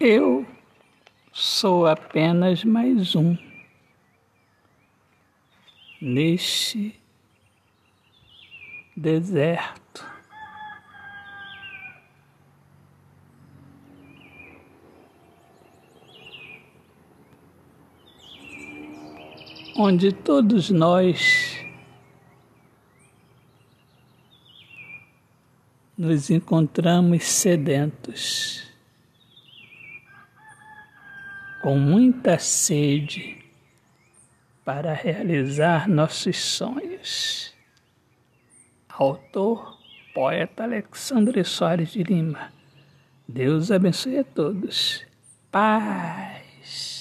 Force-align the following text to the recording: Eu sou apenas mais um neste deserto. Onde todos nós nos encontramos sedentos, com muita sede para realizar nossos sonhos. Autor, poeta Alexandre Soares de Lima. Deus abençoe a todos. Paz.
Eu 0.00 0.44
sou 1.32 1.86
apenas 1.86 2.64
mais 2.64 3.14
um 3.14 3.38
neste 6.00 7.00
deserto. 8.96 10.04
Onde 19.76 20.12
todos 20.12 20.70
nós 20.70 21.64
nos 25.96 26.30
encontramos 26.30 27.24
sedentos, 27.24 28.63
com 31.64 31.78
muita 31.78 32.38
sede 32.38 33.38
para 34.66 34.92
realizar 34.92 35.88
nossos 35.88 36.36
sonhos. 36.36 37.54
Autor, 38.86 39.78
poeta 40.12 40.64
Alexandre 40.64 41.42
Soares 41.42 41.92
de 41.92 42.02
Lima. 42.02 42.52
Deus 43.26 43.70
abençoe 43.70 44.18
a 44.18 44.24
todos. 44.24 45.06
Paz. 45.50 46.93